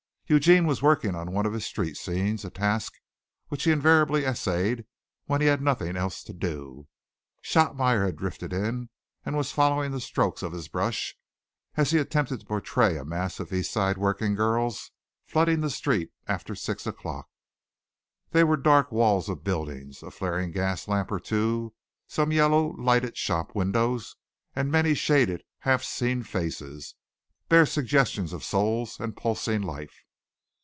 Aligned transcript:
Eugene 0.27 0.65
was 0.65 0.81
working 0.81 1.13
on 1.13 1.33
one 1.33 1.45
of 1.45 1.51
his 1.51 1.65
street 1.65 1.97
scenes 1.97 2.45
a 2.45 2.49
task 2.49 2.93
which 3.49 3.65
he 3.65 3.71
invariably 3.73 4.23
essayed 4.23 4.85
when 5.25 5.41
he 5.41 5.47
had 5.47 5.61
nothing 5.61 5.97
else 5.97 6.23
to 6.23 6.31
do. 6.31 6.87
Shotmeyer 7.41 8.05
had 8.05 8.15
drifted 8.15 8.53
in 8.53 8.87
and 9.25 9.35
was 9.35 9.51
following 9.51 9.91
the 9.91 9.99
strokes 9.99 10.41
of 10.41 10.53
his 10.53 10.69
brush 10.69 11.17
as 11.75 11.91
he 11.91 11.97
attempted 11.97 12.39
to 12.39 12.45
portray 12.45 12.97
a 12.97 13.03
mass 13.03 13.41
of 13.41 13.51
East 13.51 13.73
Side 13.73 13.97
working 13.97 14.33
girls 14.33 14.91
flooding 15.25 15.59
the 15.59 15.69
streets 15.69 16.13
after 16.29 16.55
six 16.55 16.87
o'clock. 16.87 17.27
There 18.29 18.47
were 18.47 18.55
dark 18.55 18.89
walls 18.89 19.27
of 19.27 19.43
buildings, 19.43 20.01
a 20.01 20.11
flaring 20.11 20.51
gas 20.51 20.87
lamp 20.87 21.11
or 21.11 21.19
two, 21.19 21.73
some 22.07 22.31
yellow 22.31 22.69
lighted 22.77 23.17
shop 23.17 23.53
windows, 23.53 24.15
and 24.55 24.71
many 24.71 24.93
shaded, 24.93 25.43
half 25.59 25.83
seen 25.83 26.23
faces 26.23 26.95
bare 27.49 27.65
suggestions 27.65 28.31
of 28.31 28.45
souls 28.45 28.97
and 28.97 29.17
pulsing 29.17 29.61
life. 29.61 30.05